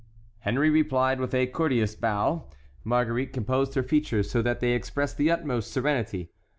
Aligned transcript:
Henry 0.39 0.71
replied 0.71 1.19
with 1.19 1.31
a 1.35 1.45
courteous 1.45 1.93
bow; 1.95 2.47
Marguerite 2.83 3.33
composed 3.33 3.75
her 3.75 3.83
features 3.83 4.31
so 4.31 4.41
that 4.41 4.59
they 4.59 4.71
expressed 4.71 5.17
the 5.17 5.29
utmost 5.29 5.71
serenity. 5.71 6.31